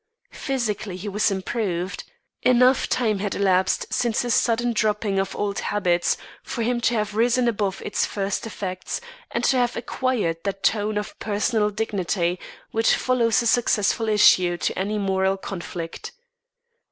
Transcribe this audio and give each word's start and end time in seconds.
Physically 0.33 0.97
he 0.97 1.07
was 1.07 1.29
improved. 1.29 2.05
Enough 2.41 2.89
time 2.89 3.19
had 3.19 3.35
elapsed 3.35 3.85
since 3.93 4.23
his 4.23 4.33
sudden 4.33 4.73
dropping 4.73 5.19
of 5.19 5.35
old 5.35 5.59
habits, 5.59 6.17
for 6.41 6.63
him 6.63 6.81
to 6.81 6.95
have 6.95 7.13
risen 7.13 7.47
above 7.47 7.83
its 7.85 8.03
first 8.07 8.47
effects 8.47 8.99
and 9.29 9.43
to 9.43 9.57
have 9.57 9.77
acquired 9.77 10.37
that 10.43 10.63
tone 10.63 10.97
of 10.97 11.19
personal 11.19 11.69
dignity 11.69 12.39
which 12.71 12.95
follows 12.95 13.43
a 13.43 13.45
successful 13.45 14.09
issue 14.09 14.57
to 14.57 14.75
any 14.79 14.97
moral 14.97 15.37
conflict. 15.37 16.13